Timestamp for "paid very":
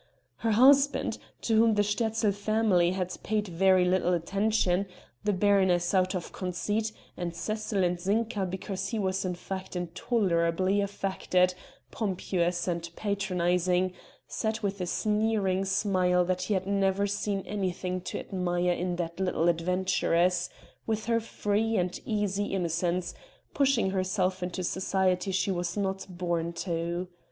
3.21-3.85